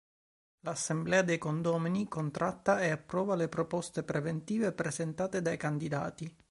L'Assemblea 0.61 1.21
dei 1.21 1.37
condomini, 1.37 2.07
contratta 2.07 2.81
e 2.81 2.89
approva 2.89 3.35
le 3.35 3.47
proposte 3.47 4.01
preventive 4.01 4.71
presentate 4.71 5.43
dai 5.43 5.57
candidati. 5.57 6.35